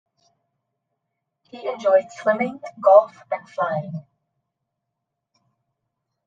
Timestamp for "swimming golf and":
2.11-3.47